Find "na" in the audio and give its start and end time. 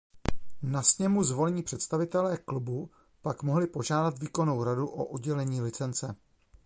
0.63-0.83